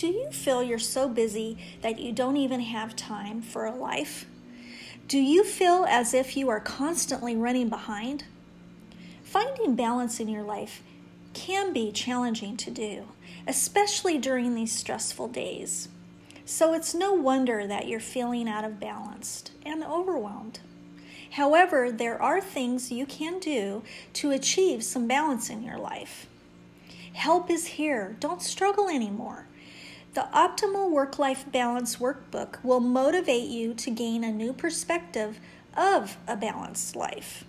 Do 0.00 0.06
you 0.06 0.30
feel 0.30 0.62
you're 0.62 0.78
so 0.78 1.10
busy 1.10 1.58
that 1.82 1.98
you 1.98 2.10
don't 2.10 2.38
even 2.38 2.60
have 2.60 2.96
time 2.96 3.42
for 3.42 3.66
a 3.66 3.76
life? 3.76 4.24
Do 5.08 5.18
you 5.18 5.44
feel 5.44 5.84
as 5.86 6.14
if 6.14 6.38
you 6.38 6.48
are 6.48 6.58
constantly 6.58 7.36
running 7.36 7.68
behind? 7.68 8.24
Finding 9.22 9.76
balance 9.76 10.18
in 10.18 10.26
your 10.26 10.42
life 10.42 10.82
can 11.34 11.74
be 11.74 11.92
challenging 11.92 12.56
to 12.56 12.70
do, 12.70 13.08
especially 13.46 14.16
during 14.16 14.54
these 14.54 14.72
stressful 14.72 15.28
days. 15.28 15.88
So 16.46 16.72
it's 16.72 16.94
no 16.94 17.12
wonder 17.12 17.66
that 17.66 17.86
you're 17.86 18.00
feeling 18.00 18.48
out 18.48 18.64
of 18.64 18.80
balance 18.80 19.44
and 19.66 19.84
overwhelmed. 19.84 20.60
However, 21.32 21.92
there 21.92 22.22
are 22.22 22.40
things 22.40 22.90
you 22.90 23.04
can 23.04 23.38
do 23.38 23.82
to 24.14 24.30
achieve 24.30 24.82
some 24.82 25.06
balance 25.06 25.50
in 25.50 25.62
your 25.62 25.76
life. 25.76 26.26
Help 27.12 27.50
is 27.50 27.66
here. 27.66 28.16
Don't 28.18 28.40
struggle 28.40 28.88
anymore. 28.88 29.44
The 30.12 30.26
Optimal 30.34 30.90
Work 30.90 31.20
Life 31.20 31.44
Balance 31.52 31.98
Workbook 31.98 32.56
will 32.64 32.80
motivate 32.80 33.48
you 33.48 33.74
to 33.74 33.92
gain 33.92 34.24
a 34.24 34.32
new 34.32 34.52
perspective 34.52 35.38
of 35.76 36.16
a 36.26 36.36
balanced 36.36 36.96
life. 36.96 37.44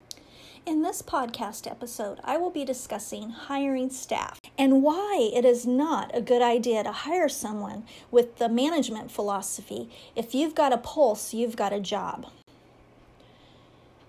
In 0.68 0.82
this 0.82 1.02
podcast 1.02 1.66
episode, 1.66 2.20
I 2.26 2.36
will 2.36 2.50
be 2.50 2.66
discussing 2.66 3.30
hiring 3.30 3.90
staff 3.90 4.42
and 4.58 4.84
why 4.84 5.32
it 5.34 5.46
is 5.46 5.66
not 5.66 6.12
a 6.14 6.20
good 6.20 6.42
idea 6.42 6.84
to 6.84 6.92
hire 6.92 7.30
someone 7.30 7.86
with 8.12 8.36
the 8.36 8.50
management 8.50 9.10
philosophy 9.10 9.90
if 10.14 10.36
you've 10.36 10.56
got 10.56 10.74
a 10.74 10.78
pulse, 10.78 11.34
you've 11.34 11.56
got 11.56 11.72
a 11.72 11.80
job. 11.80 12.26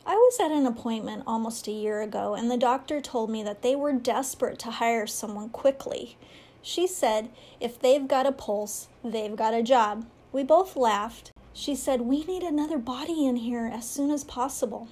I 0.05 0.17
was 0.17 0.41
at 0.41 0.51
an 0.51 0.67
appointment 0.67 1.23
almost 1.29 1.69
a 1.69 1.71
year 1.71 2.03
ago, 2.03 2.35
and 2.35 2.51
the 2.51 2.57
doctor 2.57 3.01
told 3.01 3.31
me 3.31 3.45
that 3.45 3.63
they 3.63 3.77
were 3.77 3.93
desperate 3.93 4.59
to 4.59 4.73
hire 4.73 5.07
someone 5.07 5.51
quickly. 5.51 6.17
She 6.61 6.89
said, 6.89 7.31
if 7.61 7.79
they've 7.79 8.09
got 8.09 8.27
a 8.27 8.33
pulse, 8.33 8.89
they've 9.05 9.37
got 9.37 9.55
a 9.55 9.63
job. 9.63 10.07
We 10.33 10.43
both 10.43 10.75
laughed. 10.75 11.31
She 11.53 11.77
said, 11.77 12.01
We 12.01 12.25
need 12.25 12.43
another 12.43 12.79
body 12.79 13.27
in 13.27 13.37
here 13.37 13.71
as 13.73 13.89
soon 13.89 14.11
as 14.11 14.25
possible. 14.25 14.89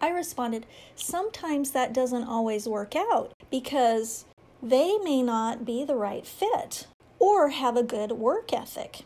I 0.00 0.10
responded, 0.10 0.66
Sometimes 0.94 1.70
that 1.70 1.92
doesn't 1.92 2.24
always 2.24 2.68
work 2.68 2.94
out 2.96 3.32
because 3.50 4.24
they 4.62 4.98
may 4.98 5.22
not 5.22 5.64
be 5.64 5.84
the 5.84 5.96
right 5.96 6.26
fit 6.26 6.86
or 7.18 7.50
have 7.50 7.76
a 7.76 7.82
good 7.82 8.12
work 8.12 8.52
ethic. 8.52 9.02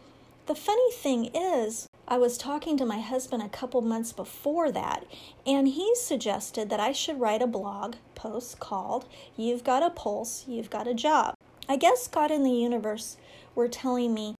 The 0.46 0.54
funny 0.54 0.90
thing 0.92 1.30
is, 1.34 1.88
I 2.06 2.16
was 2.16 2.38
talking 2.38 2.78
to 2.78 2.86
my 2.86 3.00
husband 3.00 3.42
a 3.42 3.50
couple 3.50 3.82
months 3.82 4.12
before 4.12 4.72
that, 4.72 5.04
and 5.46 5.68
he 5.68 5.94
suggested 5.94 6.70
that 6.70 6.80
I 6.80 6.92
should 6.92 7.20
write 7.20 7.42
a 7.42 7.46
blog 7.46 7.96
post 8.14 8.58
called 8.58 9.04
You've 9.36 9.62
Got 9.62 9.82
a 9.82 9.90
Pulse, 9.90 10.46
You've 10.48 10.70
Got 10.70 10.88
a 10.88 10.94
Job. 10.94 11.34
I 11.68 11.76
guess 11.76 12.08
God 12.08 12.30
and 12.30 12.46
the 12.46 12.50
universe 12.50 13.18
were 13.54 13.68
telling 13.68 14.14
me 14.14 14.36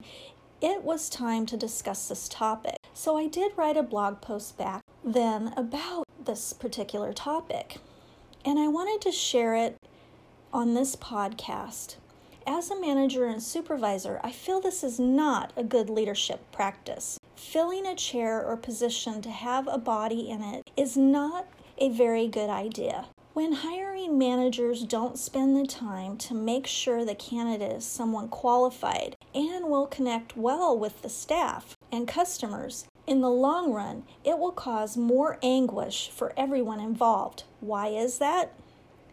it 0.62 0.82
was 0.82 1.10
time 1.10 1.44
to 1.46 1.58
discuss 1.58 2.08
this 2.08 2.26
topic. 2.26 2.76
So 2.94 3.18
I 3.18 3.26
did 3.26 3.52
write 3.56 3.76
a 3.76 3.82
blog 3.82 4.22
post 4.22 4.56
back 4.56 4.80
then 5.04 5.52
about 5.58 6.07
this 6.28 6.52
particular 6.52 7.12
topic. 7.14 7.78
And 8.44 8.58
I 8.58 8.68
wanted 8.68 9.00
to 9.00 9.10
share 9.10 9.54
it 9.54 9.78
on 10.52 10.74
this 10.74 10.94
podcast. 10.94 11.96
As 12.46 12.70
a 12.70 12.78
manager 12.80 13.24
and 13.24 13.42
supervisor, 13.42 14.20
I 14.22 14.30
feel 14.30 14.60
this 14.60 14.84
is 14.84 15.00
not 15.00 15.52
a 15.56 15.64
good 15.64 15.88
leadership 15.88 16.40
practice. 16.52 17.18
Filling 17.34 17.86
a 17.86 17.94
chair 17.94 18.44
or 18.44 18.58
position 18.58 19.22
to 19.22 19.30
have 19.30 19.66
a 19.68 19.78
body 19.78 20.28
in 20.28 20.42
it 20.42 20.70
is 20.76 20.98
not 20.98 21.48
a 21.78 21.88
very 21.88 22.28
good 22.28 22.50
idea. 22.50 23.06
When 23.38 23.52
hiring 23.52 24.18
managers 24.18 24.82
don't 24.82 25.16
spend 25.16 25.54
the 25.54 25.64
time 25.64 26.16
to 26.16 26.34
make 26.34 26.66
sure 26.66 27.04
the 27.04 27.14
candidate 27.14 27.70
is 27.70 27.84
someone 27.84 28.26
qualified 28.26 29.14
and 29.32 29.66
will 29.66 29.86
connect 29.86 30.36
well 30.36 30.76
with 30.76 31.02
the 31.02 31.08
staff 31.08 31.76
and 31.92 32.08
customers, 32.08 32.86
in 33.06 33.20
the 33.20 33.30
long 33.30 33.72
run, 33.72 34.02
it 34.24 34.40
will 34.40 34.50
cause 34.50 34.96
more 34.96 35.38
anguish 35.40 36.08
for 36.08 36.32
everyone 36.36 36.80
involved. 36.80 37.44
Why 37.60 37.90
is 37.90 38.18
that? 38.18 38.54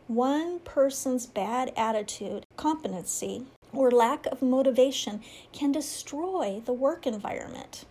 One 0.08 0.58
person's 0.58 1.28
bad 1.28 1.72
attitude, 1.78 2.48
competency, 2.58 3.46
or 3.72 3.92
lack 3.92 4.26
of 4.26 4.42
motivation 4.42 5.22
can 5.54 5.72
destroy 5.72 6.64
the 6.66 6.74
work 6.74 7.06
environment. 7.06 7.86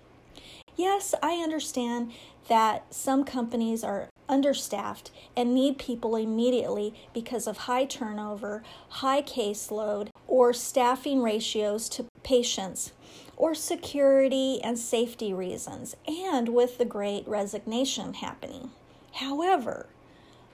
Yes, 0.75 1.15
I 1.23 1.35
understand 1.35 2.11
that 2.49 2.93
some 2.93 3.23
companies 3.23 3.85
are 3.85 4.09
understaffed 4.29 5.11
and 5.37 5.55
need 5.55 5.79
people 5.79 6.17
immediately 6.17 6.95
because 7.13 7.47
of 7.47 7.59
high 7.59 7.85
turnover, 7.85 8.63
high 8.89 9.23
caseload, 9.23 10.09
or 10.27 10.53
staffing 10.53 11.23
ratios 11.23 11.89
to 11.91 12.07
patients 12.23 12.93
or 13.37 13.55
security 13.55 14.61
and 14.63 14.79
safety 14.79 15.33
reasons, 15.33 15.97
and 16.07 16.49
with 16.49 16.79
the 16.79 16.85
great 16.85 17.27
resignation 17.27 18.15
happening. 18.15 18.71
However, 19.15 19.87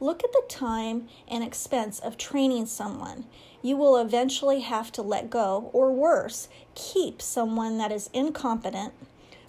look 0.00 0.24
at 0.24 0.32
the 0.32 0.42
time 0.48 1.08
and 1.28 1.44
expense 1.44 1.98
of 1.98 2.16
training 2.16 2.66
someone. 2.66 3.26
You 3.62 3.76
will 3.76 3.98
eventually 3.98 4.60
have 4.60 4.90
to 4.92 5.02
let 5.02 5.28
go, 5.28 5.70
or 5.72 5.92
worse, 5.92 6.48
keep 6.74 7.20
someone 7.20 7.76
that 7.78 7.92
is 7.92 8.08
incompetent 8.14 8.94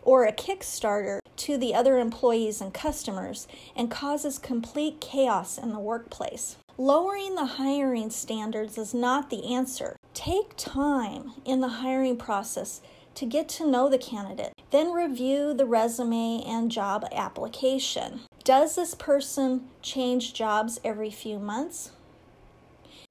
or 0.02 0.26
a 0.26 0.34
kickstarter 0.34 1.20
to 1.38 1.58
the 1.58 1.74
other 1.74 1.98
employees 1.98 2.62
and 2.62 2.74
customers 2.74 3.48
and 3.76 3.90
causes 3.90 4.38
complete 4.38 5.02
chaos 5.02 5.58
in 5.58 5.72
the 5.72 5.80
workplace. 5.80 6.58
Lowering 6.78 7.36
the 7.36 7.46
hiring 7.46 8.10
standards 8.10 8.78
is 8.78 8.94
not 8.94 9.30
the 9.30 9.54
answer. 9.54 9.96
Take 10.14 10.54
time 10.58 11.34
in 11.46 11.62
the 11.62 11.68
hiring 11.68 12.18
process 12.18 12.82
to 13.16 13.26
get 13.26 13.50
to 13.50 13.70
know 13.70 13.90
the 13.90 13.98
candidate. 13.98 14.54
Then 14.72 14.92
review 14.92 15.54
the 15.54 15.66
resume 15.66 16.44
and 16.46 16.72
job 16.72 17.06
application. 17.12 18.22
Does 18.44 18.76
this 18.76 18.96
person 18.96 19.68
change 19.82 20.34
jobs 20.34 20.80
every 20.84 21.12
few 21.12 21.38
months? 21.38 21.92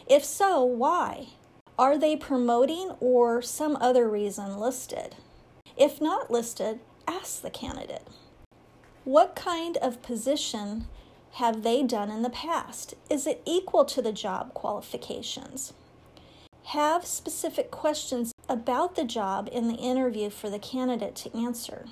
If 0.08 0.24
so, 0.24 0.64
why? 0.64 1.28
Are 1.78 1.96
they 1.96 2.16
promoting 2.16 2.90
or 3.00 3.40
some 3.42 3.76
other 3.80 4.08
reason 4.08 4.58
listed? 4.58 5.16
If 5.80 5.98
not 5.98 6.30
listed, 6.30 6.78
ask 7.08 7.40
the 7.40 7.48
candidate. 7.48 8.06
What 9.04 9.34
kind 9.34 9.78
of 9.78 10.02
position 10.02 10.86
have 11.32 11.62
they 11.62 11.82
done 11.82 12.10
in 12.10 12.20
the 12.20 12.28
past? 12.28 12.92
Is 13.08 13.26
it 13.26 13.40
equal 13.46 13.86
to 13.86 14.02
the 14.02 14.12
job 14.12 14.52
qualifications? 14.52 15.72
Have 16.64 17.06
specific 17.06 17.70
questions 17.70 18.34
about 18.46 18.94
the 18.94 19.04
job 19.04 19.48
in 19.50 19.68
the 19.68 19.76
interview 19.76 20.28
for 20.28 20.50
the 20.50 20.58
candidate 20.58 21.16
to 21.16 21.34
answer. 21.34 21.86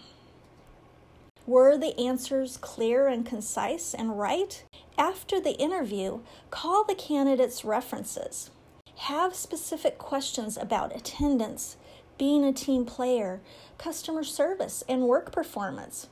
Were 1.47 1.79
the 1.79 1.99
answers 1.99 2.59
clear 2.59 3.09
and 3.09 3.25
concise 3.25 3.95
and 3.95 4.19
right? 4.19 4.63
After 4.99 5.41
the 5.41 5.57
interview, 5.59 6.21
call 6.51 6.85
the 6.85 6.95
candidate's 6.95 7.65
references. 7.65 8.51
Have 8.97 9.35
specific 9.35 9.97
questions 9.97 10.59
about 10.59 10.95
attendance, 10.95 11.79
being 12.19 12.45
a 12.45 12.53
team 12.53 12.85
player, 12.85 13.41
customer 13.79 14.25
service, 14.25 14.83
and 14.89 15.03
work 15.03 15.33
performance. 15.33 16.09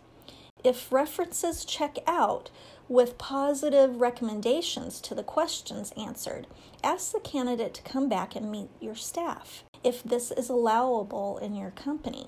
If 0.64 0.90
references 0.90 1.64
check 1.64 1.98
out 2.06 2.50
with 2.88 3.18
positive 3.18 4.00
recommendations 4.00 5.00
to 5.02 5.14
the 5.14 5.22
questions 5.22 5.92
answered, 5.96 6.46
ask 6.82 7.12
the 7.12 7.20
candidate 7.20 7.74
to 7.74 7.82
come 7.82 8.08
back 8.08 8.34
and 8.34 8.50
meet 8.50 8.70
your 8.80 8.94
staff 8.94 9.64
if 9.84 10.02
this 10.02 10.30
is 10.30 10.48
allowable 10.48 11.38
in 11.38 11.54
your 11.54 11.70
company. 11.70 12.26